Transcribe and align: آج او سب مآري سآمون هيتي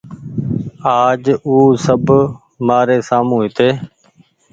آج 1.01 1.23
او 1.47 1.57
سب 1.85 2.03
مآري 2.67 2.97
سآمون 3.07 3.41
هيتي 3.45 3.67